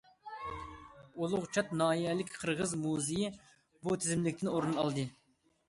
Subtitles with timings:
[1.21, 3.31] ئۇلۇغچات ناھىيەلىك قىرغىز مۇزېيى
[3.85, 5.09] بۇ تىزىملىكتىن ئورۇن ئالدى.